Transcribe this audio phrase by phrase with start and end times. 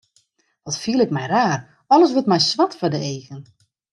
[0.63, 1.59] Wat fiel ik my raar,
[1.93, 3.41] alles wurdt my swart foar de eagen.